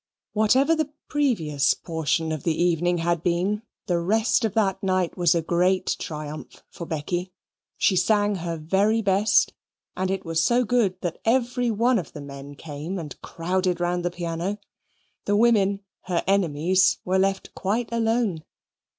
Whatever 0.33 0.75
the 0.75 0.89
previous 1.09 1.75
portion 1.75 2.31
of 2.31 2.41
the 2.41 2.59
evening 2.59 2.97
had 2.97 3.21
been, 3.21 3.61
the 3.85 3.99
rest 3.99 4.43
of 4.43 4.55
that 4.55 4.81
night 4.81 5.15
was 5.15 5.35
a 5.35 5.43
great 5.43 5.95
triumph 5.99 6.63
for 6.71 6.87
Becky. 6.87 7.31
She 7.77 7.95
sang 7.95 8.37
her 8.37 8.57
very 8.57 9.03
best, 9.03 9.53
and 9.95 10.09
it 10.09 10.25
was 10.25 10.43
so 10.43 10.63
good 10.65 10.99
that 11.01 11.19
every 11.23 11.69
one 11.69 11.99
of 11.99 12.13
the 12.13 12.21
men 12.21 12.55
came 12.55 12.97
and 12.97 13.15
crowded 13.21 13.79
round 13.79 14.03
the 14.03 14.09
piano. 14.09 14.57
The 15.25 15.35
women, 15.35 15.81
her 16.05 16.23
enemies, 16.25 16.97
were 17.05 17.19
left 17.19 17.53
quite 17.53 17.89
alone. 17.91 18.43